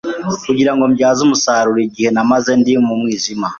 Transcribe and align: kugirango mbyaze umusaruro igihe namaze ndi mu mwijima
kugirango 0.45 0.83
mbyaze 0.91 1.19
umusaruro 1.23 1.79
igihe 1.87 2.09
namaze 2.11 2.51
ndi 2.59 2.73
mu 2.85 2.93
mwijima 2.99 3.47